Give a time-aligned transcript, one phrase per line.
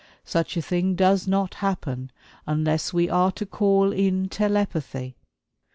[0.25, 2.11] Such a thing does not happen
[2.47, 5.13] UNLESS WE ARE TO CALL IN TELEPATHY."